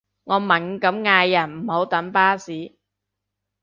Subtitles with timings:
[0.23, 2.75] 我猛咁嗌人唔好等巴士